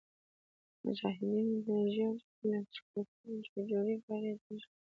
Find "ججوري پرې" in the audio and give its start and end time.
3.53-4.31